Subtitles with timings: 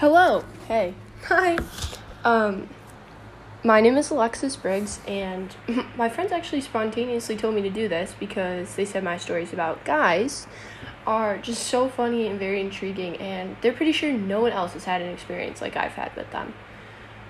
[0.00, 0.42] Hello.
[0.66, 0.94] Hey.
[1.26, 1.58] Hi.
[2.24, 2.70] Um,
[3.62, 5.54] my name is Alexis Briggs, and
[5.94, 9.84] my friends actually spontaneously told me to do this because they said my stories about
[9.84, 10.46] guys
[11.06, 14.84] are just so funny and very intriguing, and they're pretty sure no one else has
[14.84, 16.54] had an experience like I've had with them.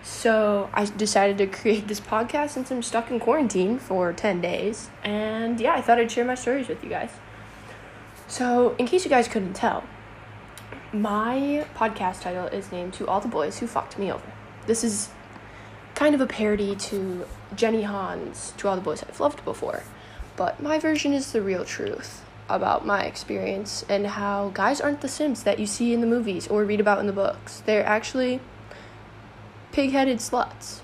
[0.04, 4.90] So I decided to create this podcast since I'm stuck in quarantine for 10 days,
[5.02, 7.10] and yeah, I thought I'd share my stories with you guys.
[8.28, 9.82] So, in case you guys couldn't tell,
[10.92, 14.32] my podcast title is named To All the Boys Who Fucked Me Over.
[14.66, 15.10] This is
[15.94, 19.84] kind of a parody to Jenny Han's To All the Boys I've Loved Before,
[20.36, 25.08] but my version is the real truth about my experience and how guys aren't the
[25.08, 27.62] Sims that you see in the movies or read about in the books.
[27.64, 28.40] They're actually
[29.70, 30.80] pig headed sluts.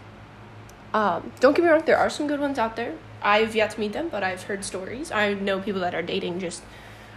[0.95, 2.95] Um, don't get me wrong, there are some good ones out there.
[3.23, 5.11] I've yet to meet them, but I've heard stories.
[5.11, 6.63] I know people that are dating just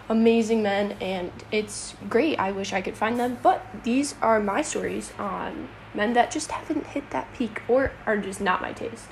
[0.10, 2.40] amazing men, and it's great.
[2.40, 6.52] I wish I could find them, but these are my stories on men that just
[6.52, 9.08] haven't hit that peak or are just not my taste.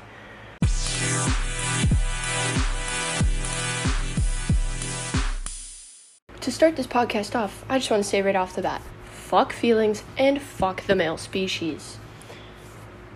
[6.41, 8.81] To start this podcast off, I just want to say right off the bat
[9.27, 11.97] fuck feelings and fuck the male species.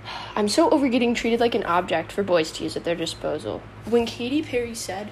[0.35, 3.61] I'm so over getting treated like an object for boys to use at their disposal.
[3.85, 5.11] When Katy Perry said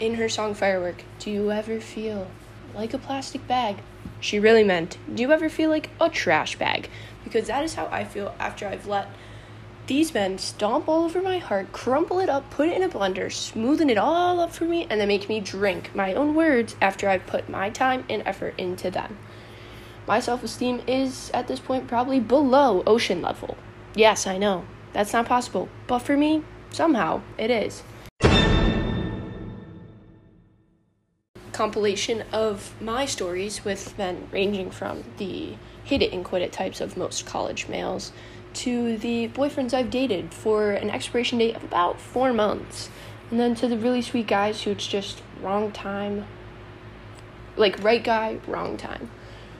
[0.00, 2.28] in her song Firework, Do you ever feel
[2.74, 3.78] like a plastic bag?
[4.20, 6.88] She really meant, Do you ever feel like a trash bag?
[7.24, 9.08] Because that is how I feel after I've let
[9.88, 13.26] these men stomp all over my heart, crumple it up, put it in a blender,
[13.26, 17.08] smoothen it all up for me, and then make me drink my own words after
[17.08, 19.16] I've put my time and effort into them.
[20.06, 23.56] My self esteem is, at this point, probably below ocean level.
[23.94, 24.64] Yes, I know.
[24.92, 25.68] That's not possible.
[25.86, 27.82] But for me, somehow, it is.
[31.58, 36.80] Compilation of my stories with men ranging from the hit it and quit it types
[36.80, 38.12] of most college males
[38.54, 42.90] to the boyfriends I've dated for an expiration date of about four months.
[43.28, 46.28] And then to the really sweet guys who it's just wrong time,
[47.56, 49.10] like right guy, wrong time.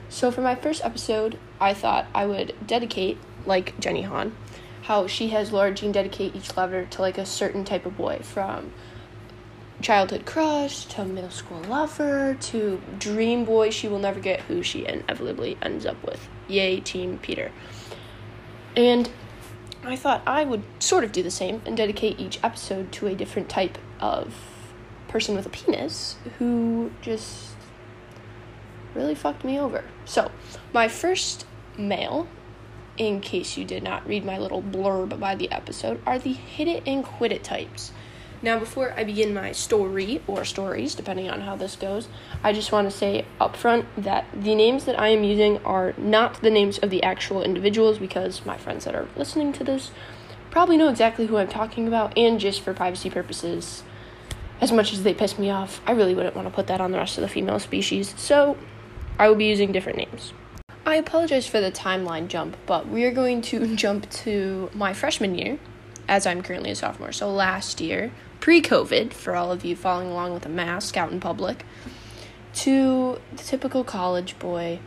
[0.07, 4.37] So for my first episode, I thought I would dedicate, like Jenny Han,
[4.83, 8.19] how she has Lara Jean dedicate each letter to like a certain type of boy
[8.23, 8.71] from
[9.81, 14.85] childhood crush to middle school lover to dream boy she will never get who she
[14.85, 16.27] inevitably ends up with.
[16.47, 17.51] Yay, Team Peter.
[18.75, 19.09] And
[19.83, 23.15] I thought I would sort of do the same and dedicate each episode to a
[23.15, 24.33] different type of
[25.07, 27.55] person with a penis who just
[28.93, 29.83] really fucked me over.
[30.05, 30.31] So,
[30.73, 31.45] my first
[31.77, 32.27] male,
[32.97, 36.67] in case you did not read my little blurb by the episode, are the hit
[36.67, 37.91] it and quit it types.
[38.41, 42.07] Now, before I begin my story or stories, depending on how this goes,
[42.41, 45.93] I just want to say up front that the names that I am using are
[45.97, 49.91] not the names of the actual individuals because my friends that are listening to this
[50.51, 53.83] probably know exactly who I'm talking about, and just for privacy purposes,
[54.61, 56.91] as much as they piss me off, I really wouldn't want to put that on
[56.91, 58.57] the rest of the female species, so
[59.17, 60.31] I will be using different names.
[60.85, 65.35] I apologize for the timeline jump, but we are going to jump to my freshman
[65.35, 65.59] year,
[66.07, 67.11] as I'm currently a sophomore.
[67.11, 71.11] So last year, pre COVID, for all of you following along with a mask out
[71.11, 71.65] in public,
[72.53, 74.79] to the typical college boy.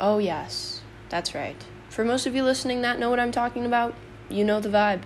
[0.00, 1.64] Oh, yes, that's right.
[1.88, 3.94] For most of you listening that know what I'm talking about,
[4.28, 5.02] you know the vibe.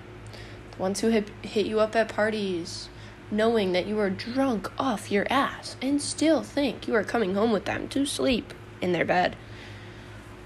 [0.72, 2.88] The ones who hit, hit you up at parties,
[3.30, 7.52] knowing that you are drunk off your ass and still think you are coming home
[7.52, 9.36] with them to sleep in their bed.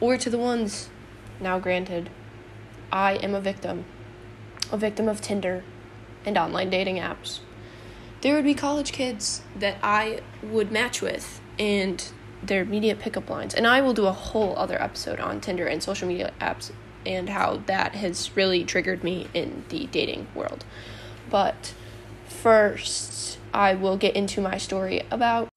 [0.00, 0.88] Or to the ones,
[1.38, 2.10] now granted,
[2.90, 3.84] I am a victim.
[4.72, 5.62] A victim of Tinder
[6.24, 7.40] and online dating apps.
[8.20, 12.04] There would be college kids that I would match with and
[12.42, 13.54] their immediate pickup lines.
[13.54, 16.70] And I will do a whole other episode on Tinder and social media apps
[17.04, 20.64] and how that has really triggered me in the dating world.
[21.30, 21.74] But
[22.26, 25.48] first, I will get into my story about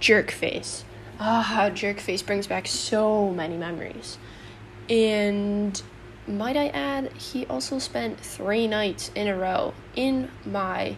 [0.00, 0.84] jerk face.
[1.20, 4.18] Ah, jerk face brings back so many memories.
[4.88, 5.80] And
[6.26, 10.96] might I add, he also spent three nights in a row in my,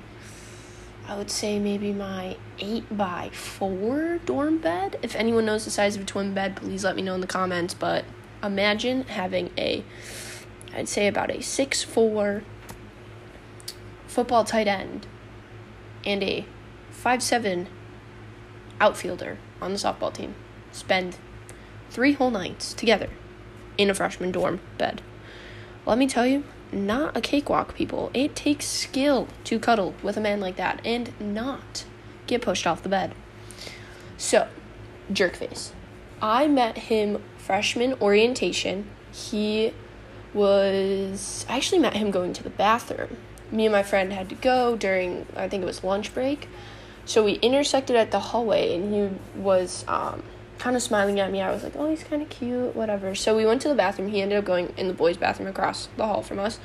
[1.06, 4.98] I would say maybe my 8 by 4 dorm bed.
[5.02, 7.26] If anyone knows the size of a twin bed, please let me know in the
[7.26, 7.74] comments.
[7.74, 8.04] But
[8.42, 9.84] imagine having a,
[10.74, 12.42] I'd say about a six four
[14.06, 15.06] football tight end
[16.04, 16.46] and a
[16.90, 17.68] five seven
[18.80, 20.34] outfielder on the softball team
[20.72, 21.16] spend
[21.90, 23.08] three whole nights together
[23.78, 25.02] in a freshman dorm bed.
[25.86, 28.10] Let me tell you, not a cakewalk, people.
[28.14, 31.84] It takes skill to cuddle with a man like that and not
[32.26, 33.14] get pushed off the bed.
[34.16, 34.48] So,
[35.12, 35.70] Jerkface.
[36.22, 38.88] I met him freshman orientation.
[39.12, 39.72] He
[40.32, 41.44] was.
[41.48, 43.16] I actually met him going to the bathroom.
[43.50, 46.48] Me and my friend had to go during, I think it was lunch break.
[47.04, 50.22] So we intersected at the hallway, and he was um,
[50.64, 51.42] kind of smiling at me.
[51.42, 53.14] I was like, oh, he's kind of cute, whatever.
[53.14, 54.08] So we went to the bathroom.
[54.08, 56.58] He ended up going in the boys' bathroom across the hall from us.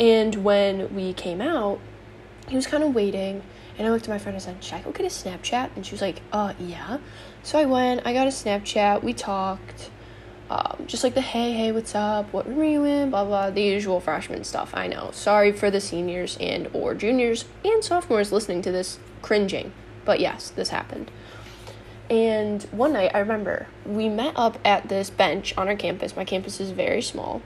[0.00, 1.78] And when we came out,
[2.48, 3.42] he was kind of waiting.
[3.78, 5.70] And I looked at my friend and said, Should I go get a Snapchat?
[5.76, 6.98] And she was like, Uh, yeah.
[7.44, 9.90] So I went, I got a Snapchat, we talked.
[10.50, 12.32] Um, just like the hey, hey, what's up?
[12.32, 13.10] What room are you in?
[13.10, 14.72] Blah blah, the usual freshman stuff.
[14.74, 15.10] I know.
[15.12, 19.72] Sorry for the seniors and or juniors and sophomores listening to this cringing,
[20.04, 21.12] but yes, this happened.
[22.10, 26.16] And one night, I remember we met up at this bench on our campus.
[26.16, 27.40] My campus is very small,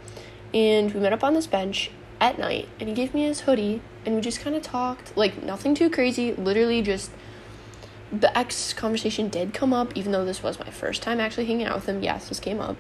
[0.55, 2.69] and we met up on this bench at night.
[2.81, 5.91] And he gave me his hoodie, and we just kind of talked, like nothing too
[5.91, 6.33] crazy.
[6.33, 7.11] Literally, just
[8.11, 11.67] the ex conversation did come up, even though this was my first time actually hanging
[11.67, 12.03] out with him.
[12.03, 12.77] Yes, this came up.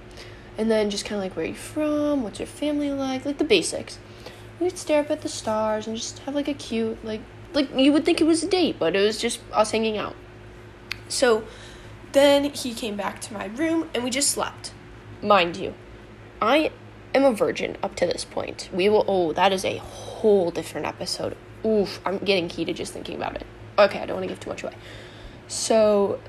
[0.56, 2.22] And then just kind of like, where are you from?
[2.22, 3.26] What's your family like?
[3.26, 3.98] Like the basics.
[4.58, 7.20] We'd stare up at the stars and just have like a cute, like,
[7.52, 10.14] like you would think it was a date, but it was just us hanging out.
[11.08, 11.44] So
[12.14, 14.72] then he came back to my room and we just slept.
[15.20, 15.74] Mind you,
[16.40, 16.70] I
[17.14, 18.70] am a virgin up to this point.
[18.72, 21.36] We will, oh, that is a whole different episode.
[21.64, 23.46] Oof, I'm getting heated just thinking about it.
[23.78, 24.74] Okay, I don't want to give too much away.
[25.48, 26.20] So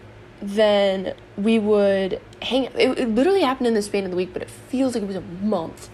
[0.41, 2.65] then we would hang.
[2.75, 5.07] It, it literally happened in the span of the week, but it feels like it
[5.07, 5.89] was a month.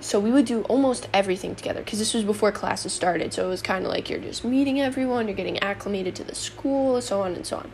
[0.00, 3.32] So we would do almost everything together because this was before classes started.
[3.32, 6.34] So it was kind of like you're just meeting everyone, you're getting acclimated to the
[6.34, 7.70] school, so on and so on.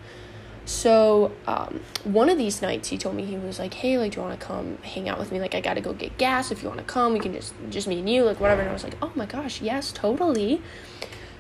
[0.69, 4.21] So um, one of these nights, he told me he was like, "Hey, like, do
[4.21, 5.41] you want to come hang out with me?
[5.41, 6.51] Like, I gotta go get gas.
[6.51, 8.69] If you want to come, we can just just me and you, like, whatever." And
[8.69, 10.61] I was like, "Oh my gosh, yes, totally."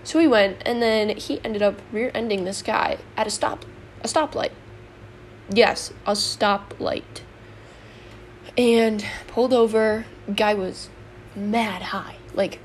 [0.03, 3.67] So we went, and then he ended up rear-ending this guy at a stop,
[4.01, 4.53] a stoplight.
[5.53, 7.21] Yes, a stoplight.
[8.57, 10.07] And pulled over.
[10.35, 10.89] Guy was
[11.37, 12.17] mad high.
[12.33, 12.61] Like,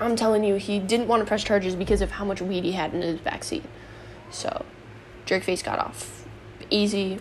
[0.00, 2.72] I'm telling you, he didn't want to press charges because of how much weed he
[2.72, 3.62] had in his backseat.
[4.32, 4.64] So,
[5.26, 6.24] Jerkface got off
[6.70, 7.18] easy.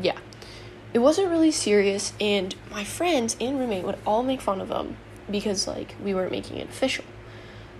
[0.00, 0.18] Yeah.
[0.94, 4.96] It wasn't really serious, and my friends and roommate would all make fun of him
[5.30, 7.04] because, like, we weren't making it official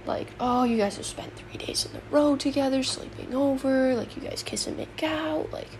[0.06, 4.16] like, oh, you guys have spent three days in the road together, sleeping over, like,
[4.16, 5.70] you guys kiss and make out, like,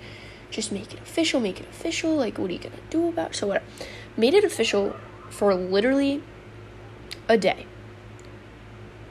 [0.51, 3.37] just make it official, make it official, like, what are you gonna do about it?
[3.37, 3.67] So, whatever.
[4.17, 4.95] Made it official
[5.31, 6.23] for literally
[7.29, 7.67] a day.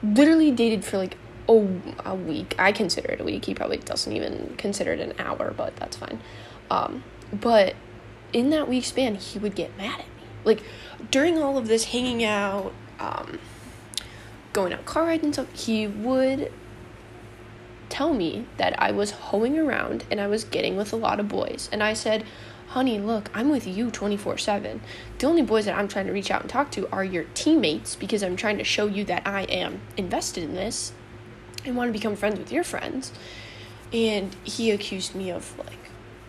[0.02, 1.16] Literally dated for like
[1.48, 1.68] a,
[2.04, 2.54] a week.
[2.58, 3.44] I consider it a week.
[3.44, 6.20] He probably doesn't even consider it an hour, but that's fine.
[6.70, 7.74] Um, but
[8.32, 10.26] in that week span, he would get mad at me.
[10.44, 10.62] Like,
[11.10, 13.38] during all of this hanging out, um,
[14.52, 16.52] going on car rides and stuff, he would
[17.88, 21.28] tell me that I was hoeing around and I was getting with a lot of
[21.28, 21.68] boys.
[21.72, 22.24] And I said,
[22.68, 24.80] honey, look, I'm with you 24 7.
[25.18, 27.94] The only boys that I'm trying to reach out and talk to are your teammates
[27.94, 30.92] because I'm trying to show you that I am invested in this
[31.64, 33.12] and want to become friends with your friends.
[33.92, 35.78] And he accused me of like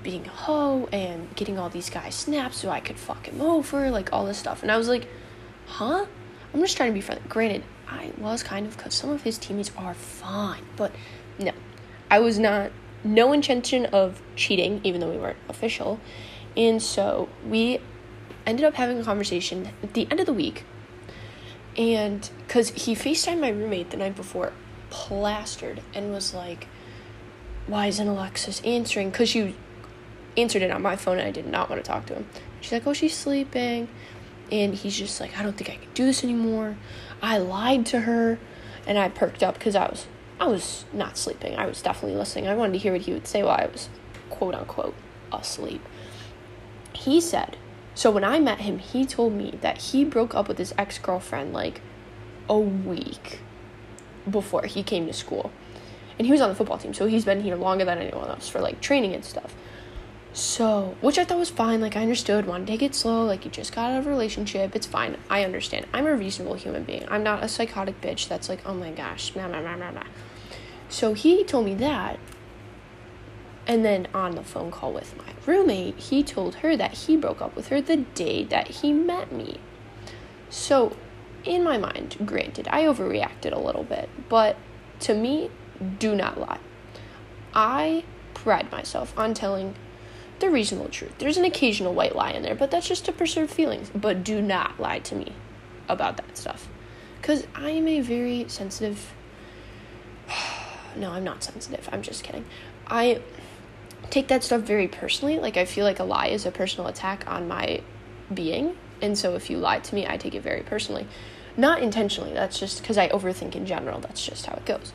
[0.03, 3.89] being a hoe and getting all these guys snaps so I could fuck him over,
[3.89, 4.61] like all this stuff.
[4.61, 5.07] And I was like,
[5.65, 6.05] huh?
[6.53, 7.27] I'm just trying to be friendly.
[7.29, 10.91] Granted, I was kind of because some of his teammates are fine, but
[11.39, 11.51] no,
[12.11, 12.71] I was not.
[13.05, 15.99] No intention of cheating, even though we weren't official,
[16.55, 17.79] and so we
[18.45, 20.63] ended up having a conversation at the end of the week.
[21.75, 24.53] And because he FaceTimed my roommate the night before,
[24.93, 26.67] plastered, and was like,
[27.65, 29.09] Why isn't Alexis answering?
[29.09, 29.55] Because she
[30.37, 32.29] answered it on my phone and I did not want to talk to him.
[32.61, 33.89] She's like, Oh, she's sleeping.
[34.51, 36.77] And he's just like, I don't think I can do this anymore.
[37.23, 38.37] I lied to her,
[38.85, 40.05] and I perked up because I was
[40.39, 41.55] I was not sleeping.
[41.55, 42.47] I was definitely listening.
[42.47, 43.89] I wanted to hear what he would say while I was
[44.29, 44.95] quote unquote
[45.31, 45.81] asleep.
[46.93, 47.57] He said,
[47.95, 50.99] so when I met him, he told me that he broke up with his ex
[50.99, 51.81] girlfriend like
[52.47, 53.39] a week
[54.29, 55.51] before he came to school.
[56.17, 58.47] And he was on the football team, so he's been here longer than anyone else
[58.47, 59.55] for like training and stuff.
[60.33, 61.79] So, which I thought was fine.
[61.79, 63.23] Like, I understood, want to take it slow.
[63.23, 64.75] Like, you just got out of a relationship.
[64.75, 65.15] It's fine.
[65.29, 65.85] I understand.
[65.93, 67.07] I'm a reasonable human being.
[67.07, 70.07] I'm not a psychotic bitch that's like, oh my gosh, blah, blah, blah, blah, blah.
[70.89, 72.17] So, he told me that.
[73.67, 77.41] And then on the phone call with my roommate, he told her that he broke
[77.41, 79.59] up with her the day that he met me.
[80.49, 80.97] So,
[81.45, 84.55] in my mind, granted, I overreacted a little bit, but
[85.01, 85.49] to me,
[85.99, 86.59] do not lie.
[87.53, 89.75] I pride myself on telling
[90.39, 91.13] the reasonable truth.
[91.19, 93.91] There's an occasional white lie in there, but that's just to preserve feelings.
[93.93, 95.33] But do not lie to me
[95.87, 96.67] about that stuff.
[97.21, 99.13] Because I am a very sensitive,
[100.95, 101.87] no, I'm not sensitive.
[101.91, 102.45] I'm just kidding.
[102.87, 103.21] I
[104.09, 105.39] take that stuff very personally.
[105.39, 107.81] Like, I feel like a lie is a personal attack on my
[108.33, 108.75] being.
[109.01, 111.07] And so if you lie to me, I take it very personally.
[111.55, 113.99] Not intentionally, that's just because I overthink in general.
[113.99, 114.91] That's just how it goes.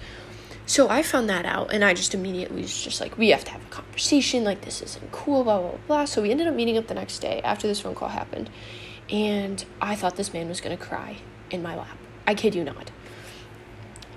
[0.67, 3.51] So I found that out, and I just immediately was just like, we have to
[3.53, 4.45] have a conversation.
[4.45, 6.05] Like, this isn't cool, blah, blah, blah.
[6.05, 8.51] So we ended up meeting up the next day after this phone call happened.
[9.09, 11.17] And I thought this man was going to cry
[11.51, 11.97] in my lap.
[12.27, 12.91] I kid you not.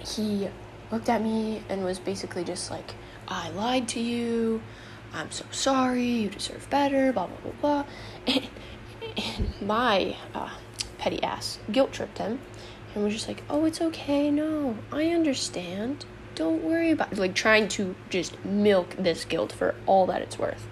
[0.05, 0.49] He
[0.91, 2.95] looked at me and was basically just like,
[3.29, 4.61] I lied to you.
[5.13, 6.03] I'm so sorry.
[6.03, 7.13] You deserve better.
[7.13, 7.85] Blah, blah, blah, blah.
[8.27, 8.47] And,
[9.37, 10.49] and my uh,
[11.01, 12.39] petty ass guilt tripped him
[12.93, 14.29] and was just like, oh, it's okay.
[14.29, 16.05] No, I understand.
[16.35, 17.17] Don't worry about.
[17.17, 20.67] Like trying to just milk this guilt for all that it's worth.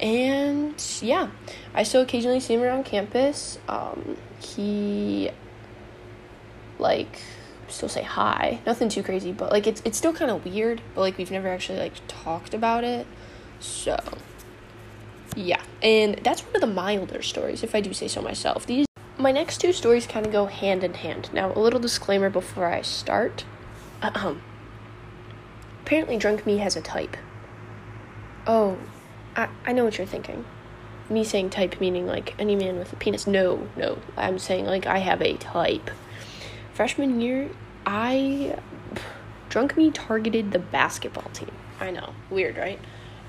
[0.00, 1.30] And yeah,
[1.74, 3.58] I still occasionally see him around campus.
[3.68, 5.30] Um, he,
[6.78, 7.20] like,
[7.68, 8.60] still say hi.
[8.64, 10.80] Nothing too crazy, but like it's it's still kind of weird.
[10.94, 13.06] But like we've never actually like talked about it.
[13.58, 13.98] So
[15.34, 18.66] yeah, and that's one of the milder stories, if I do say so myself.
[18.66, 18.86] These
[19.22, 21.30] my next two stories kind of go hand in hand.
[21.32, 23.44] Now, a little disclaimer before I start.
[24.02, 24.42] Um,
[25.82, 27.16] apparently, drunk me has a type.
[28.46, 28.78] Oh,
[29.36, 30.44] I I know what you're thinking.
[31.08, 33.26] Me saying type meaning like any man with a penis.
[33.26, 33.98] No, no.
[34.16, 35.90] I'm saying like I have a type.
[36.74, 37.50] Freshman year,
[37.86, 38.58] I
[39.48, 41.52] drunk me targeted the basketball team.
[41.78, 42.80] I know, weird, right?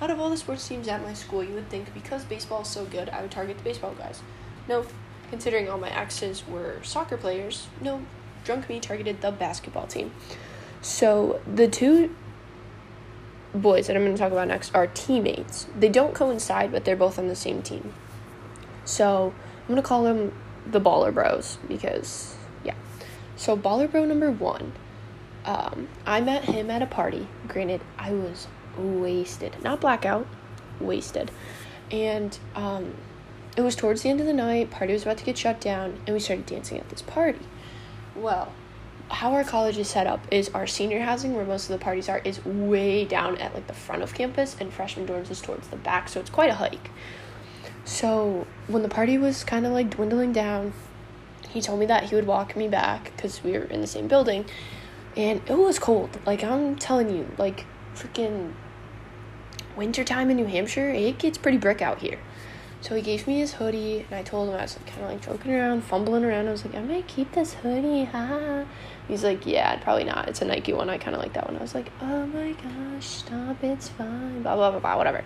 [0.01, 2.67] Out of all the sports teams at my school, you would think because baseball is
[2.67, 4.21] so good, I would target the baseball guys.
[4.67, 4.85] No,
[5.33, 8.05] considering all my exes were soccer players, no,
[8.43, 10.11] drunk me targeted the basketball team.
[10.79, 12.15] So the two
[13.51, 15.65] boys that I'm going to talk about next are teammates.
[15.75, 17.95] They don't coincide, but they're both on the same team.
[18.85, 20.33] So I'm going to call them
[20.67, 22.75] the Baller Bros because, yeah.
[23.35, 24.73] So Baller Bro number one,
[25.45, 27.27] um, I met him at a party.
[27.47, 28.45] Granted, I was
[28.77, 30.27] wasted, not blackout,
[30.79, 31.31] wasted.
[31.89, 32.93] And um,
[33.55, 35.99] it was towards the end of the night, party was about to get shut down,
[36.05, 37.45] and we started dancing at this party.
[38.15, 38.51] Well,
[39.09, 42.09] how our college is set up is our senior housing, where most of the parties
[42.09, 45.67] are, is way down at like the front of campus, and freshman dorms is towards
[45.67, 46.89] the back, so it's quite a hike.
[47.85, 50.73] So when the party was kind of like dwindling down,
[51.49, 54.07] he told me that he would walk me back because we were in the same
[54.07, 54.45] building,
[55.15, 56.17] and it was cold.
[56.25, 58.53] Like I'm telling you, like freaking
[59.75, 62.19] wintertime in New Hampshire, it gets pretty brick out here.
[62.83, 65.09] So he gave me his hoodie, and I told him I was like, kind of
[65.09, 66.49] like joking around, fumbling around.
[66.49, 68.65] I was like, I might keep this hoodie, ha.
[69.07, 70.27] He's like, yeah, probably not.
[70.27, 70.89] It's a Nike one.
[70.89, 71.55] I kind of like that one.
[71.55, 75.23] I was like, oh my gosh, stop, it's fine, blah blah blah blah, whatever.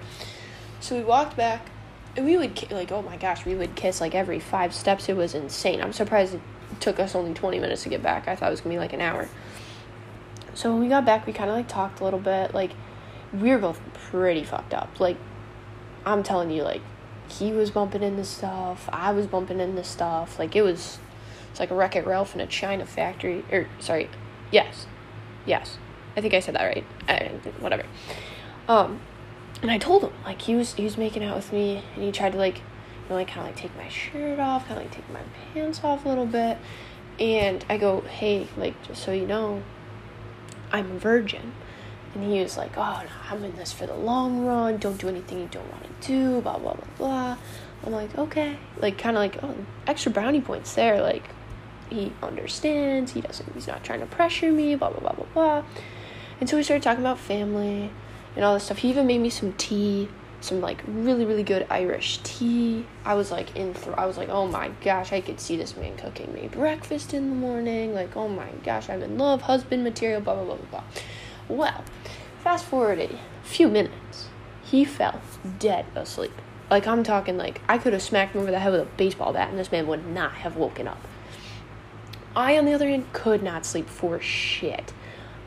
[0.82, 1.68] So we walked back,
[2.16, 5.10] and we would like, oh my gosh, we would kiss like every five steps.
[5.10, 5.82] It was insane.
[5.82, 6.42] I'm surprised it
[6.80, 8.28] took us only 20 minutes to get back.
[8.28, 9.28] I thought it was gonna be like an hour.
[10.54, 12.54] So when we got back, we kind of like talked a little bit.
[12.54, 12.74] Like,
[13.34, 15.00] we were both pretty fucked up.
[15.00, 15.18] Like,
[16.06, 16.82] I'm telling you, like
[17.30, 20.40] he was bumping into stuff, I was bumping into stuff.
[20.40, 21.00] Like it was,
[21.52, 23.44] it's like a Wreck It Ralph in a China factory.
[23.52, 24.10] Or sorry,
[24.52, 24.88] yes,
[25.46, 25.78] yes,
[26.16, 26.86] I think I said that right.
[27.08, 27.84] I, whatever.
[28.68, 29.00] Um,
[29.62, 32.12] and I told him like he was he was making out with me, and he
[32.12, 32.64] tried to like, you
[33.10, 35.22] know, like kind of like take my shirt off, kind of like take my
[35.54, 36.58] pants off a little bit,
[37.20, 39.64] and I go, hey, like just so you know,
[40.72, 41.54] I'm a virgin.
[42.16, 44.78] And he was like, oh, no, I'm in this for the long run.
[44.78, 47.38] Don't do anything you don't want to do, blah, blah, blah, blah.
[47.86, 48.58] I'm like, okay.
[48.80, 51.02] Like, kind of like, oh, extra brownie points there.
[51.02, 51.24] Like,
[51.90, 53.14] he understands.
[53.14, 55.64] He doesn't, he's not trying to pressure me, blah, blah, blah, blah, blah.
[56.40, 57.92] And so we started talking about family
[58.36, 58.78] and all this stuff.
[58.80, 60.08] He even made me some tea,
[60.40, 62.86] some like really, really good Irish tea.
[63.04, 65.76] I was like in, th- I was like, oh my gosh, I could see this
[65.76, 67.94] man cooking me breakfast in the morning.
[67.94, 70.84] Like, oh my gosh, I'm in love, husband material, blah, blah, blah, blah, blah.
[71.50, 71.84] Well,
[72.44, 73.10] fast forward a
[73.44, 74.28] few minutes,
[74.64, 75.22] he fell
[75.60, 76.34] dead asleep.
[76.70, 79.32] Like I'm talking like I could have smacked him over the head with a baseball
[79.32, 81.00] bat and this man would not have woken up.
[82.36, 84.94] I on the other hand could not sleep for shit.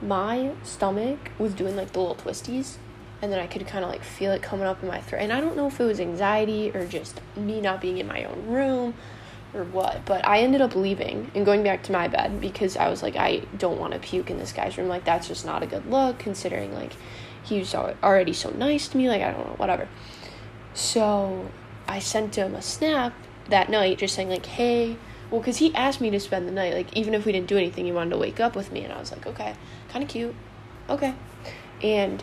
[0.01, 2.77] My stomach was doing like the little twisties
[3.21, 5.21] and then I could kind of like feel it coming up in my throat.
[5.21, 8.25] And I don't know if it was anxiety or just me not being in my
[8.25, 8.95] own room
[9.53, 12.89] or what, but I ended up leaving and going back to my bed because I
[12.89, 14.89] was like, I don't want to puke in this guy's room.
[14.89, 16.93] Like, that's just not a good look considering, like,
[17.43, 19.09] he was already so nice to me.
[19.09, 19.89] Like, I don't know, whatever.
[20.75, 21.51] So
[21.89, 23.13] I sent him a snap
[23.49, 24.97] that night just saying, like, hey,
[25.31, 26.75] well, because he asked me to spend the night.
[26.75, 28.85] Like, even if we didn't do anything, he wanted to wake up with me.
[28.85, 29.55] And I was like, okay,
[29.89, 30.35] kind of cute.
[30.89, 31.15] Okay.
[31.83, 32.23] And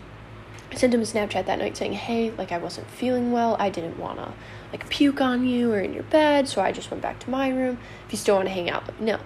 [0.72, 3.58] I sent him a Snapchat that night saying, hey, like, I wasn't feeling well.
[3.60, 4.34] I didn't want to
[4.72, 7.50] like puke on you or in your bed, so I just went back to my
[7.50, 7.78] room.
[8.06, 9.20] If you still want to hang out, no.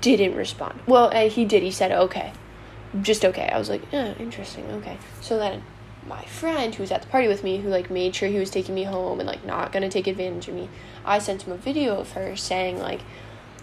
[0.00, 0.80] Didn't respond.
[0.86, 1.62] Well, uh, he did.
[1.62, 2.32] He said okay.
[3.00, 3.48] just okay.
[3.48, 4.98] I was like, yeah, interesting, okay.
[5.20, 5.62] So then
[6.06, 8.50] my friend who was at the party with me, who like made sure he was
[8.50, 10.68] taking me home and like not gonna take advantage of me,
[11.04, 13.00] I sent him a video of her saying like,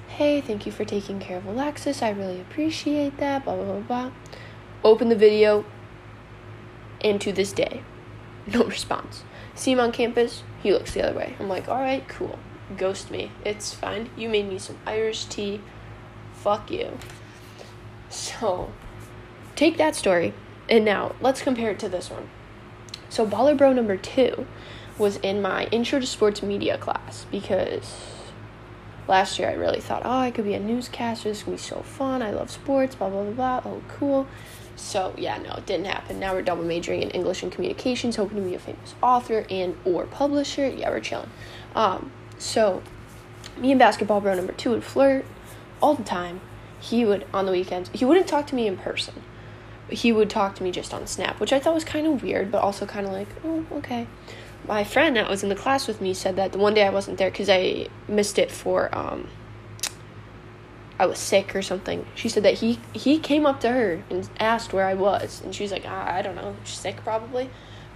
[0.08, 2.02] hey, thank you for taking care of Alexis.
[2.02, 3.44] I really appreciate that.
[3.44, 4.12] Blah blah blah blah.
[4.84, 5.66] Open the video.
[7.02, 7.84] And to this day,
[8.48, 9.24] no response.
[9.60, 11.36] See him on campus, he looks the other way.
[11.38, 12.40] I'm like, all right, cool.
[12.78, 13.34] Ghost me.
[13.44, 14.10] It's fine.
[14.16, 15.60] You made me some Irish tea.
[16.32, 16.98] Fuck you.
[18.10, 18.72] So,
[19.58, 20.34] take that story,
[20.70, 22.30] and now let's compare it to this one.
[23.10, 24.48] So, Baller Bro number two
[24.98, 27.98] was in my Intro to Sports Media class because
[29.10, 31.28] last year I really thought, oh, I could be a newscaster.
[31.28, 32.22] This could be so fun.
[32.22, 33.74] I love sports, blah, blah, blah, blah.
[33.74, 34.26] Oh, cool.
[34.80, 36.20] So yeah, no, it didn't happen.
[36.20, 39.78] Now we're double majoring in English and communications, hoping to be a famous author and
[39.86, 40.68] or publisher.
[40.68, 41.30] Yeah, we're chilling.
[41.76, 42.82] Um, so
[43.58, 45.26] me and basketball bro number two would flirt
[45.82, 46.42] all the time.
[46.80, 47.90] He would on the weekends.
[47.94, 49.22] He wouldn't talk to me in person.
[49.90, 52.52] He would talk to me just on Snap, which I thought was kind of weird,
[52.52, 54.08] but also kind of like, oh, okay.
[54.68, 56.90] My friend that was in the class with me said that the one day I
[56.90, 59.28] wasn't there because I missed it for um,
[61.00, 62.06] I was sick or something.
[62.14, 65.56] She said that he he came up to her and asked where I was, and
[65.56, 67.50] she was like, ah, I don't know, she's sick probably.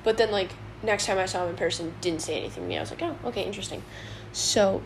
[0.04, 2.78] But then like next time I saw him in person, didn't say anything to me.
[2.78, 3.84] I was like, oh, okay, interesting.
[4.32, 4.82] So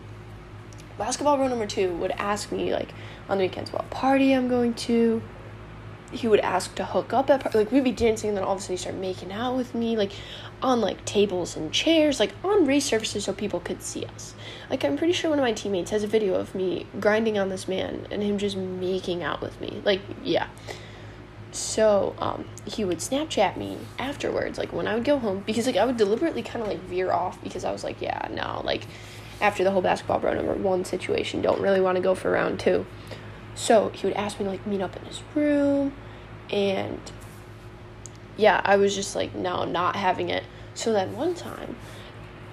[0.98, 2.88] basketball bro number two would ask me like
[3.28, 5.22] on the weekends what party I'm going to.
[6.10, 8.58] He would ask to hook up at like we'd be dancing, and then all of
[8.58, 9.96] a sudden he start making out with me.
[9.96, 10.12] Like
[10.62, 14.34] on like tables and chairs, like on race surfaces so people could see us.
[14.70, 17.48] Like I'm pretty sure one of my teammates has a video of me grinding on
[17.48, 19.82] this man and him just making out with me.
[19.84, 20.48] Like, yeah.
[21.50, 25.76] So, um, he would Snapchat me afterwards, like when I would go home, because like
[25.76, 28.86] I would deliberately kind of like veer off because I was like, yeah, no, like
[29.40, 32.60] after the whole basketball bro number one situation, don't really want to go for round
[32.60, 32.84] two.
[33.58, 35.92] So he would ask me to like meet up in his room
[36.50, 37.00] and
[38.36, 40.44] yeah, I was just like, no, not having it.
[40.74, 41.74] So then one time,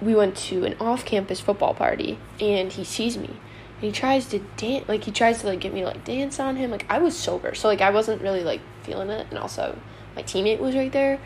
[0.02, 4.40] we went to an off-campus football party, and he sees me, and he tries to
[4.56, 6.72] dance, like he tries to like get me to like dance on him.
[6.72, 9.78] Like I was sober, so like I wasn't really like feeling it, and also
[10.16, 11.20] my teammate was right there,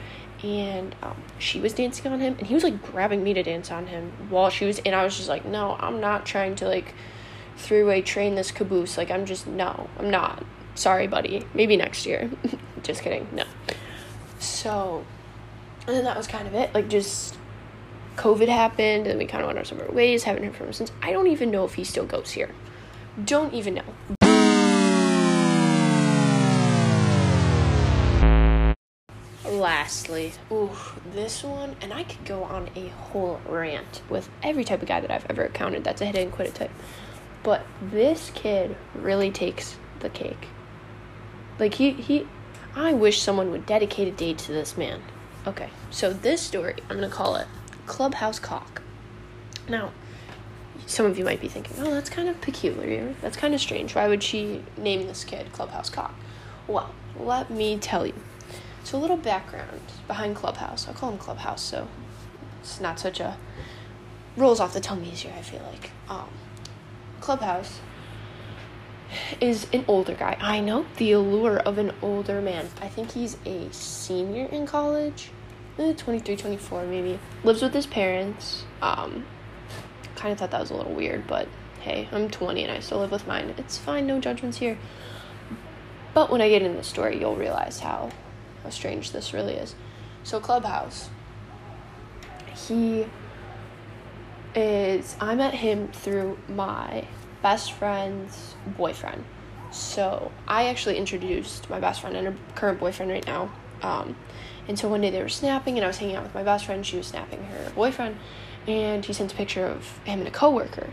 [0.45, 3.71] and um, she was dancing on him, and he was like grabbing me to dance
[3.73, 6.69] on him while she was, and I was just like, no, I'm not trying to
[6.69, 6.95] like
[7.61, 8.99] three-way train this caboose.
[8.99, 10.45] Like I'm just no, I'm not.
[10.75, 11.45] Sorry, buddy.
[11.55, 12.31] Maybe next year.
[12.83, 13.29] just kidding.
[13.33, 13.45] No.
[14.39, 15.05] So,
[15.87, 16.73] and then that was kind of it.
[16.73, 17.37] Like, just
[18.17, 20.25] COVID happened, and we kind of went our separate ways.
[20.25, 20.93] Haven't heard from him since.
[21.03, 22.51] I don't even know if he still goes here.
[23.25, 23.83] Don't even know.
[29.45, 30.71] Lastly, ooh,
[31.13, 35.01] this one, and I could go on a whole rant with every type of guy
[35.01, 36.71] that I've ever encountered that's a hit and quit it type.
[37.43, 40.49] But this kid really takes the cake.
[41.59, 42.27] Like he he
[42.75, 45.03] I wish someone would dedicate a day to this man.
[45.47, 47.47] Okay, so this story, I'm going to call it
[47.87, 48.83] Clubhouse Cock.
[49.69, 49.91] Now,
[50.87, 53.15] some of you might be thinking, oh, that's kind of peculiar.
[53.23, 53.95] That's kind of strange.
[53.95, 56.15] Why would she name this kid Clubhouse Cock?
[56.69, 58.15] Well, let me tell you.
[58.85, 60.87] So, a little background behind Clubhouse.
[60.87, 61.89] I'll call him Clubhouse, so
[62.61, 63.37] it's not such a.
[64.37, 65.91] rolls off the tongue easier, I feel like.
[66.09, 66.29] Um,
[67.21, 67.81] Clubhouse
[69.41, 70.37] is an older guy.
[70.41, 72.69] I know the allure of an older man.
[72.81, 75.31] I think he's a senior in college,
[75.79, 77.19] eh, 23, 24 maybe.
[77.45, 78.65] Lives with his parents.
[78.81, 79.27] Um,
[80.17, 81.49] kind of thought that was a little weird, but
[81.81, 83.55] hey, I'm 20 and I still live with mine.
[83.57, 84.79] It's fine, no judgments here.
[86.13, 88.11] But when I get into the story, you'll realize how,
[88.63, 89.75] how strange this really is.
[90.23, 91.09] So, Clubhouse.
[92.69, 93.07] He
[94.55, 97.07] is, I met him through my
[97.43, 99.25] best friend's boyfriend.
[99.71, 103.53] So I actually introduced my best friend and her current boyfriend right now.
[103.83, 104.17] Um,
[104.69, 106.67] and so one day they were snapping, and I was hanging out with my best
[106.67, 106.85] friend.
[106.85, 108.17] She was snapping her boyfriend,
[108.67, 110.91] and he sent a picture of him and a coworker.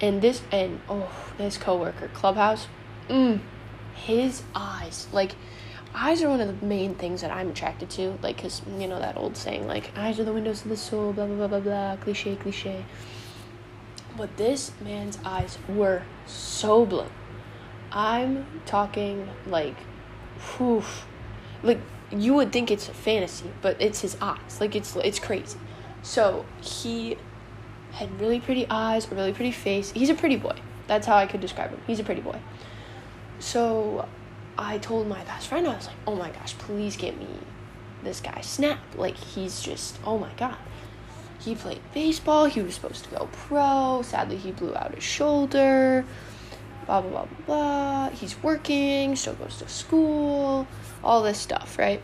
[0.00, 2.66] And this, and oh, this coworker, Clubhouse,
[3.08, 3.40] mm,
[3.94, 5.34] his eyes, like,
[5.94, 8.18] eyes are one of the main things that I'm attracted to.
[8.22, 11.12] Like, cause you know that old saying, like, eyes are the windows of the soul,
[11.12, 12.84] blah blah blah blah blah, cliche cliche.
[14.16, 17.06] But this man's eyes were so blue.
[17.92, 19.76] I'm talking like,
[20.56, 20.84] whew,
[21.62, 21.78] like
[22.10, 24.60] you would think it's a fantasy, but it's his eyes.
[24.60, 25.58] Like it's it's crazy.
[26.02, 27.16] So he
[27.92, 29.90] had really pretty eyes, a really pretty face.
[29.92, 30.56] He's a pretty boy.
[30.86, 31.80] That's how I could describe him.
[31.86, 32.38] He's a pretty boy.
[33.38, 34.08] So
[34.60, 37.26] I told my best friend, I was like, oh my gosh, please get me
[38.02, 38.78] this guy Snap.
[38.94, 40.56] Like he's just, oh my god.
[41.38, 42.44] He played baseball.
[42.44, 44.02] He was supposed to go pro.
[44.04, 46.04] Sadly, he blew out his shoulder.
[46.84, 48.10] blah, blah, blah, blah, blah.
[48.10, 50.66] He's working, still goes to school,
[51.02, 52.02] all this stuff, right?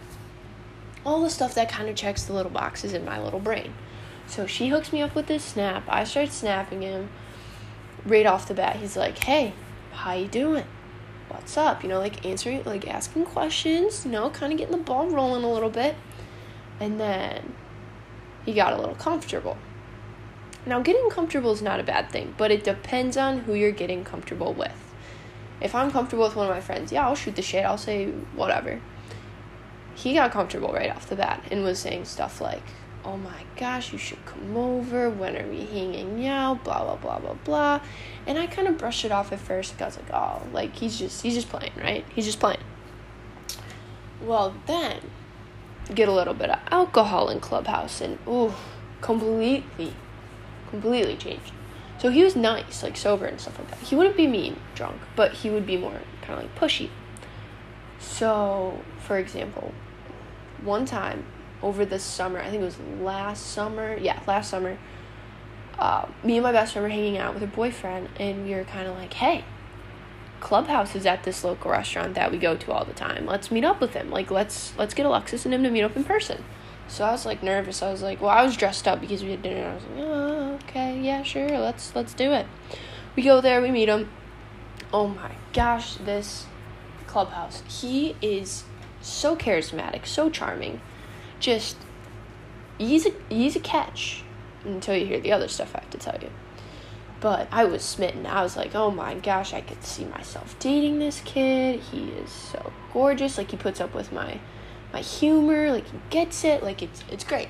[1.05, 3.75] All the stuff that kind of checks the little boxes in my little brain.
[4.29, 5.85] So she hooks me up with this snap.
[5.89, 7.11] I start snapping him
[8.07, 8.77] right off the bat.
[8.77, 9.53] He's like, hey,
[9.93, 10.65] how you doing?
[11.37, 11.83] What's up?
[11.83, 15.45] You know, like answering, like asking questions, you know, kind of getting the ball rolling
[15.45, 15.95] a little bit.
[16.81, 17.53] And then
[18.47, 19.59] he got a little comfortable.
[20.65, 24.03] Now, getting comfortable is not a bad thing, but it depends on who you're getting
[24.03, 24.95] comfortable with.
[25.61, 28.07] If I'm comfortable with one of my friends, yeah, I'll shoot the shit, I'll say
[28.35, 28.81] whatever.
[29.95, 32.65] He got comfortable right off the bat and was saying stuff like,
[33.07, 35.09] oh my gosh, you should come over.
[35.09, 36.65] When are we hanging out?
[36.65, 37.81] Blah blah blah blah blah.
[38.27, 40.75] And I kind of brushed it off at first because I was like, oh, like
[40.77, 42.05] he's just he's just playing, right?
[42.15, 42.61] He's just playing.
[44.21, 45.01] Well, then
[45.95, 48.53] get a little bit of alcohol in clubhouse, and ooh,
[49.01, 49.95] completely,
[50.71, 51.53] completely changed.
[51.99, 53.79] So he was nice, like sober and stuff like that.
[53.79, 56.91] He wouldn't be mean drunk, but he would be more kind of like pushy.
[57.99, 59.73] So, for example,
[60.63, 61.25] one time
[61.63, 62.41] over the summer.
[62.41, 63.97] I think it was last summer.
[63.97, 64.79] Yeah, last summer.
[65.79, 68.65] Uh, me and my best friend were hanging out with her boyfriend, and we were
[68.65, 69.45] kind of like, hey,
[70.41, 73.27] Clubhouse is at this local restaurant that we go to all the time.
[73.27, 74.11] Let's meet up with him.
[74.11, 76.45] Like, let's let's get Alexis and him to meet up in person.
[76.89, 77.83] So I was like nervous.
[77.83, 79.69] I was like, well, I was dressed up because we had dinner.
[79.69, 82.47] I was like, oh, okay, yeah, sure, let's let's do it.
[83.17, 84.09] We go there, we meet him.
[84.93, 86.47] Oh my gosh, this
[87.07, 87.63] Clubhouse.
[87.69, 88.65] He is
[89.01, 90.81] so charismatic, so charming
[91.47, 91.77] just
[92.77, 94.25] easy easy catch
[94.65, 96.31] until you hear the other stuff I have to tell you.
[97.21, 98.27] But I was smitten.
[98.27, 101.79] I was like, oh my gosh, I could see myself dating this kid.
[101.81, 103.39] He is so gorgeous.
[103.39, 104.41] Like he puts up with my
[104.93, 105.71] my humor.
[105.71, 106.65] Like he gets it.
[106.65, 107.49] Like it's it's great.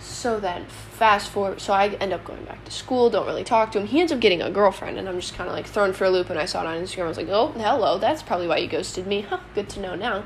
[0.00, 1.60] So then, fast forward.
[1.60, 3.10] So I end up going back to school.
[3.10, 3.86] Don't really talk to him.
[3.86, 6.10] He ends up getting a girlfriend, and I'm just kind of like thrown for a
[6.10, 6.30] loop.
[6.30, 7.04] And I saw it on Instagram.
[7.04, 7.98] I was like, oh, hello.
[7.98, 9.20] That's probably why you ghosted me.
[9.20, 9.38] Huh.
[9.54, 10.24] Good to know now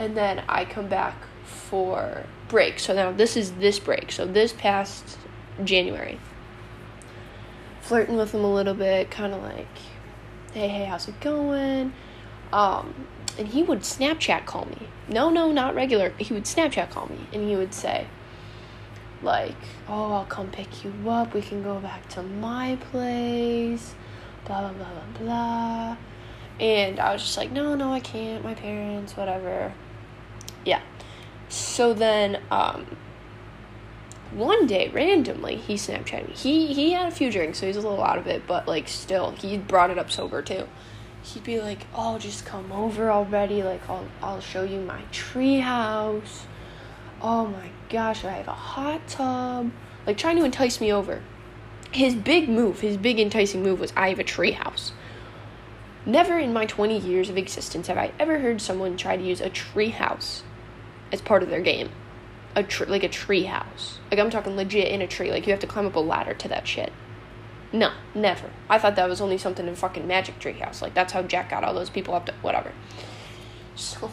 [0.00, 2.80] and then I come back for break.
[2.80, 4.10] So now this is this break.
[4.10, 5.18] So this past
[5.62, 6.18] January.
[7.82, 9.68] Flirting with him a little bit, kind of like,
[10.54, 11.92] hey, hey, how's it going?
[12.52, 13.06] Um,
[13.38, 14.88] and he would Snapchat call me.
[15.08, 16.10] No, no, not regular.
[16.18, 18.06] He would Snapchat call me, and he would say,
[19.22, 21.34] like, oh, I'll come pick you up.
[21.34, 23.94] We can go back to my place.
[24.46, 25.96] Blah blah blah blah blah.
[26.58, 28.44] And I was just like, no, no, I can't.
[28.44, 29.72] My parents, whatever
[30.64, 30.80] yeah.
[31.48, 32.96] So then, um,
[34.32, 36.34] one day randomly he Snapchatted me.
[36.34, 38.88] He he had a few drinks, so he's a little out of it, but like
[38.88, 40.68] still, he brought it up sober too.
[41.22, 43.62] He'd be like, "Oh, just come over already.
[43.62, 46.44] Like, I'll I'll show you my treehouse.
[47.20, 49.72] Oh my gosh, I have a hot tub."
[50.06, 51.22] Like trying to entice me over.
[51.92, 54.92] His big move, his big enticing move was, "I have a treehouse."
[56.06, 59.40] Never in my 20 years of existence have I ever heard someone try to use
[59.40, 60.42] a treehouse
[61.12, 61.90] as part of their game.
[62.56, 63.98] A tr- like a tree house.
[64.10, 65.30] Like I'm talking legit in a tree.
[65.30, 66.92] Like you have to climb up a ladder to that shit.
[67.72, 68.50] No, never.
[68.68, 70.82] I thought that was only something in fucking Magic Tree House.
[70.82, 72.72] Like that's how Jack got all those people up to whatever.
[73.76, 74.10] So,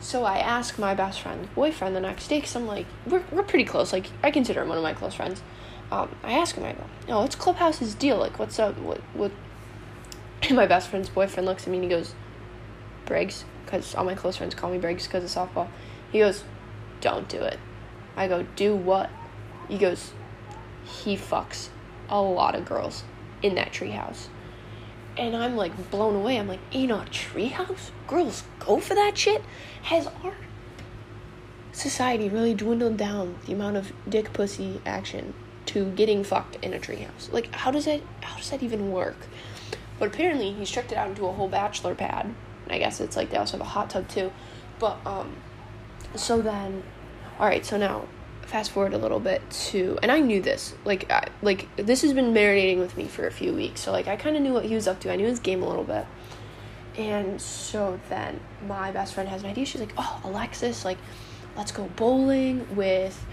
[0.00, 3.42] so I ask my best friend's boyfriend the next day because I'm like, we're we're
[3.42, 3.92] pretty close.
[3.92, 5.42] Like I consider him one of my close friends.
[5.90, 8.16] Um, I ask him, I go, oh, what's Clubhouse's deal?
[8.16, 8.78] Like, what's up?
[8.78, 9.32] What what?
[10.48, 12.14] And my best friend's boyfriend looks at me and he goes,
[13.06, 15.68] Briggs, because all my close friends call me Briggs because of softball.
[16.12, 16.44] He goes,
[17.00, 17.58] Don't do it.
[18.16, 19.10] I go, Do what?
[19.68, 20.12] He goes,
[20.84, 21.70] He fucks
[22.08, 23.02] a lot of girls
[23.42, 24.28] in that treehouse.
[25.16, 26.38] And I'm like blown away.
[26.38, 27.90] I'm like, in a treehouse?
[28.06, 29.42] Girls go for that shit?
[29.82, 30.34] Has our
[31.72, 36.78] society really dwindled down the amount of dick pussy action to getting fucked in a
[36.78, 37.32] treehouse?
[37.32, 39.16] Like, how does that how does that even work?
[39.98, 42.34] But apparently, he's stretched it out into a whole bachelor pad.
[42.68, 44.32] I guess it's like they also have a hot tub too.
[44.78, 45.36] But um,
[46.14, 46.82] so then,
[47.38, 47.64] all right.
[47.64, 48.06] So now,
[48.42, 50.74] fast forward a little bit to, and I knew this.
[50.84, 53.80] Like, I, like this has been marinating with me for a few weeks.
[53.80, 55.12] So like, I kind of knew what he was up to.
[55.12, 56.06] I knew his game a little bit.
[56.96, 59.64] And so then, my best friend has an idea.
[59.64, 60.98] She's like, "Oh, Alexis, like,
[61.56, 63.24] let's go bowling with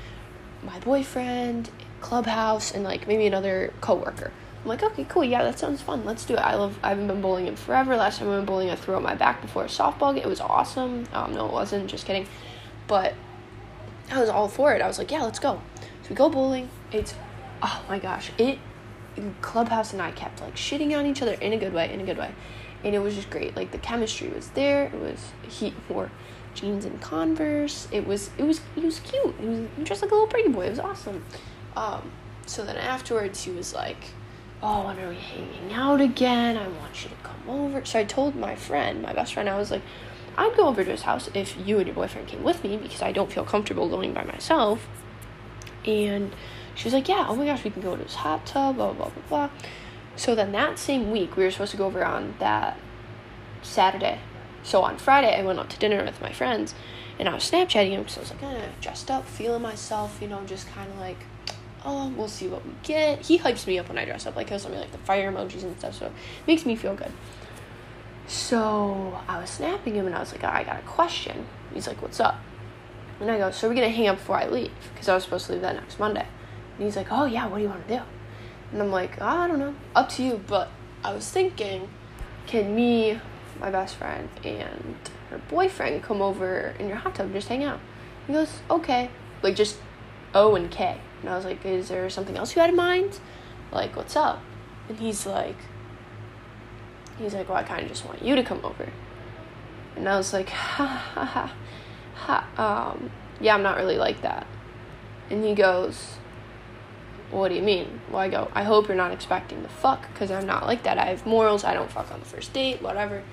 [0.64, 4.32] my boyfriend, clubhouse, and like maybe another coworker."
[4.64, 6.04] I'm like, okay, cool, yeah, that sounds fun.
[6.04, 6.40] Let's do it.
[6.40, 6.78] I love.
[6.84, 7.96] I haven't been bowling in forever.
[7.96, 10.24] Last time I went bowling, I threw out my back before a softball game.
[10.24, 11.06] It was awesome.
[11.14, 11.90] Um, no, it wasn't.
[11.90, 12.28] Just kidding.
[12.90, 13.14] But
[14.12, 14.82] I was all for it.
[14.82, 15.62] I was like, yeah, let's go.
[16.04, 16.70] So we go bowling.
[16.92, 17.14] It's,
[17.62, 18.60] oh my gosh, it,
[19.42, 22.04] Clubhouse and I kept like shitting on each other in a good way, in a
[22.04, 22.34] good way.
[22.84, 23.56] And it was just great.
[23.56, 24.86] Like the chemistry was there.
[24.86, 26.12] It was, he wore
[26.56, 27.88] jeans and Converse.
[27.92, 29.36] It was, it was, he was cute.
[29.40, 30.66] He was dressed like a little pretty boy.
[30.66, 31.24] It was awesome.
[31.76, 32.12] Um,
[32.48, 34.06] so then afterwards he was like,
[34.64, 36.58] oh, when are we hanging out again?
[36.58, 37.86] I want you to come over.
[37.86, 39.84] So I told my friend, my best friend, I was like,
[40.40, 43.02] I'd go over to his house if you and your boyfriend came with me because
[43.02, 44.88] I don't feel comfortable going by myself.
[45.86, 46.34] And
[46.76, 48.94] she was like, yeah, oh my gosh, we can go to his hot tub, blah,
[48.94, 49.50] blah, blah, blah.
[50.16, 52.80] So then that same week, we were supposed to go over on that
[53.64, 54.20] Saturday.
[54.64, 56.74] So on Friday, I went out to dinner with my friends
[57.20, 60.30] and I was Snapchatting him because I was like, eh, dressed up, feeling myself, you
[60.30, 61.18] know, just kind of like,
[61.84, 63.26] oh, we'll see what we get.
[63.26, 64.38] He hypes me up when I dress up.
[64.38, 66.14] Like, he'll send me like the fire emojis and stuff, so it
[66.48, 67.12] makes me feel good.
[68.30, 71.48] So I was snapping him and I was like, I got a question.
[71.74, 72.40] He's like, what's up?
[73.20, 75.24] And I go, so we're going to hang out before I leave because I was
[75.24, 76.28] supposed to leave that next Monday.
[76.78, 78.04] And he's like, oh, yeah, what do you want to do?
[78.72, 80.40] And I'm like, oh, I don't know, up to you.
[80.46, 80.70] But
[81.04, 81.90] I was thinking,
[82.46, 83.20] can me,
[83.60, 84.96] my best friend, and
[85.32, 87.80] her boyfriend come over in your hot tub and just hang out?
[88.28, 89.10] He goes, okay.
[89.42, 89.80] Like, just
[90.36, 91.02] O and K.
[91.22, 93.20] And I was like, is there something else you had in mind?
[93.72, 94.40] Like, what's up?
[94.88, 95.58] And he's like,
[97.20, 98.90] he's like, well, I kind of just want you to come over.
[99.96, 101.54] And I was like, ha ha ha
[102.16, 102.92] ha.
[102.94, 104.48] Um, yeah, I'm not really like that.
[105.30, 106.16] And he goes,
[107.32, 108.02] what do you mean?
[108.10, 110.98] Well, I go, I hope you're not expecting the fuck because I'm not like that.
[110.98, 111.64] I have morals.
[111.64, 113.24] I don't fuck on the first date, whatever.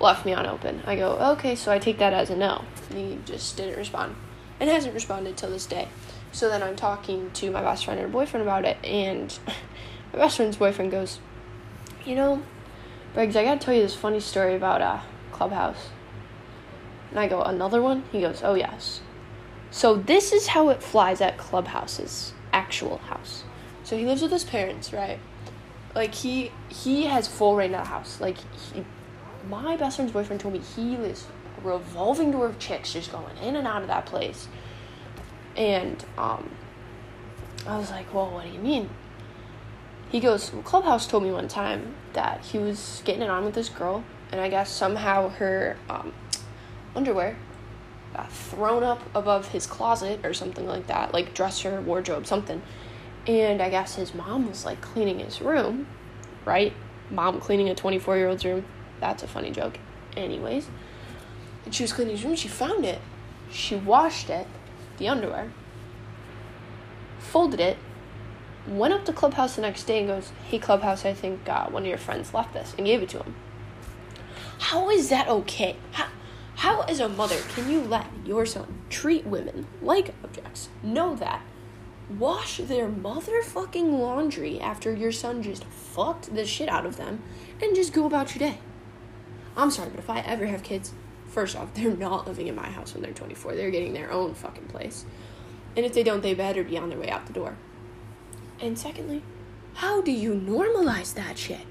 [0.00, 0.82] Left me on open.
[0.86, 2.64] I go, okay, so I take that as a no.
[2.90, 4.14] And he just didn't respond
[4.60, 5.88] and hasn't responded till this day.
[6.32, 9.36] So then I'm talking to my best friend and her boyfriend about it, and
[10.12, 11.20] my best friend's boyfriend goes,
[12.04, 12.42] You know,
[13.14, 15.00] Briggs, I gotta tell you this funny story about uh,
[15.32, 15.88] Clubhouse.
[17.10, 18.04] And I go, Another one?
[18.12, 19.00] He goes, Oh, yes.
[19.70, 23.44] So this is how it flies at Clubhouse's actual house.
[23.84, 25.18] So he lives with his parents, right?
[25.94, 28.20] Like he he has full reign of the house.
[28.20, 28.36] Like
[28.72, 28.84] he,
[29.48, 31.26] my best friend's boyfriend told me he is
[31.62, 34.48] revolving door of chicks just going in and out of that place.
[35.56, 36.50] And um,
[37.66, 38.88] I was like, well, what do you mean?
[40.10, 43.68] He goes, Clubhouse told me one time that he was getting it on with this
[43.68, 46.14] girl, and I guess somehow her um,
[46.94, 47.36] underwear
[48.14, 52.62] got thrown up above his closet or something like that, like dresser, wardrobe, something.
[53.26, 55.86] And I guess his mom was like cleaning his room,
[56.46, 56.72] right?
[57.10, 58.64] Mom cleaning a 24 year old's room.
[59.00, 59.78] That's a funny joke.
[60.16, 60.68] Anyways.
[61.66, 63.00] And she was cleaning his room, she found it.
[63.50, 64.46] She washed it,
[64.96, 65.52] the underwear,
[67.18, 67.76] folded it,
[68.68, 71.82] went up to Clubhouse the next day and goes, Hey, Clubhouse, I think uh, one
[71.82, 73.34] of your friends left this, and gave it to him.
[74.58, 75.76] How is that okay?
[75.92, 76.06] How,
[76.56, 80.68] how, as a mother, can you let your son treat women like objects?
[80.82, 81.42] Know that.
[82.18, 87.22] Wash their motherfucking laundry after your son just fucked the shit out of them
[87.62, 88.58] and just go about your day.
[89.56, 90.92] I'm sorry, but if I ever have kids,
[91.26, 93.54] first off, they're not living in my house when they're 24.
[93.54, 95.04] They're getting their own fucking place.
[95.76, 97.56] And if they don't, they better be on their way out the door.
[98.60, 99.22] And secondly,
[99.74, 101.66] how do you normalize that shit?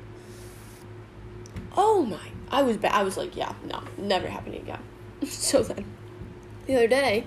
[1.75, 2.31] Oh my.
[2.49, 4.79] I was ba- I was like, yeah, no, never happening again.
[5.27, 5.85] so then,
[6.65, 7.25] the other day,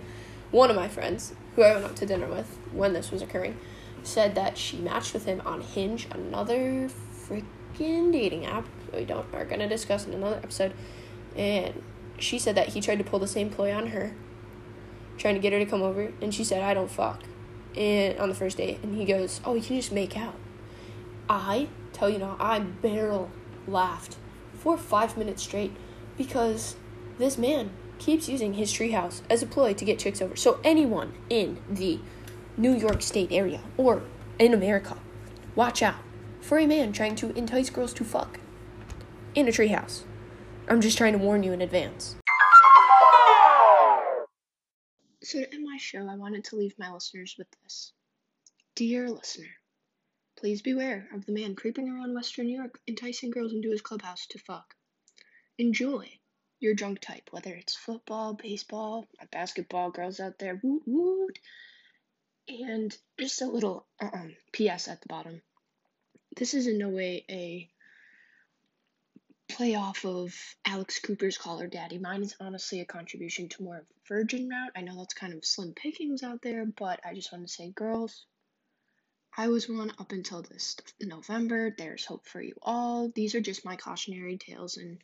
[0.50, 3.58] one of my friends, who I went out to dinner with when this was occurring,
[4.02, 9.44] said that she matched with him on Hinge, another freaking dating app we don't are
[9.44, 10.72] gonna discuss in another episode.
[11.36, 11.82] And
[12.18, 14.14] she said that he tried to pull the same ploy on her,
[15.16, 17.22] trying to get her to come over, and she said, I don't fuck.
[17.76, 20.34] And on the first date, and he goes, Oh, you can just make out.
[21.28, 23.30] I tell you now, I barrel
[23.66, 24.16] laughed
[24.54, 25.72] for five minutes straight
[26.16, 26.76] because
[27.18, 30.34] this man keeps using his treehouse as a ploy to get chicks over.
[30.34, 32.00] So anyone in the
[32.56, 34.02] New York State area or
[34.38, 34.96] in America,
[35.54, 35.96] watch out
[36.40, 38.40] for a man trying to entice girls to fuck
[39.34, 40.02] in a treehouse.
[40.68, 42.16] I'm just trying to warn you in advance.
[45.22, 47.92] So, to show, I wanted to leave my listeners with this.
[48.74, 49.50] Dear listener,
[50.36, 54.26] please beware of the man creeping around Western New York, enticing girls into his clubhouse
[54.28, 54.74] to fuck.
[55.58, 56.08] Enjoy
[56.60, 61.38] your drunk type, whether it's football, baseball, basketball, girls out there, woot woot.
[62.48, 65.42] And just a little um, PS at the bottom.
[66.36, 67.68] This is in no way a
[69.50, 70.34] play off of
[70.64, 71.98] Alex Cooper's Call Her Daddy.
[71.98, 74.70] Mine is honestly a contribution to more of virgin route.
[74.76, 77.70] I know that's kind of slim pickings out there, but I just want to say,
[77.70, 78.26] girls,
[79.36, 81.74] I was one up until this November.
[81.76, 83.10] There's hope for you all.
[83.14, 84.98] These are just my cautionary tales in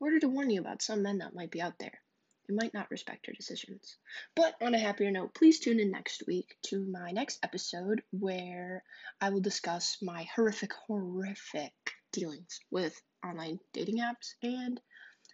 [0.00, 2.00] order to warn you about some men that might be out there.
[2.48, 3.96] You might not respect your decisions.
[4.36, 8.84] But on a happier note, please tune in next week to my next episode where
[9.20, 11.72] I will discuss my horrific, horrific
[12.12, 14.80] dealings with online dating apps and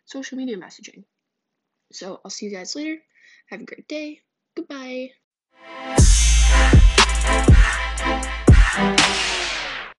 [0.05, 1.05] social media messaging.
[1.93, 3.01] So I'll see you guys later.
[3.51, 4.21] Have a great day.
[4.57, 5.11] Goodbye.